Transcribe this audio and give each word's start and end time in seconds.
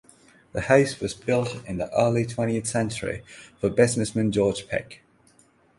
The 0.53 0.61
house 0.61 0.99
was 0.99 1.13
built 1.13 1.63
in 1.67 1.77
the 1.77 1.87
early 1.95 2.25
twentieth 2.25 2.65
century 2.65 3.23
for 3.59 3.69
businessman 3.69 4.31
George 4.31 4.67
Pick. 4.67 5.03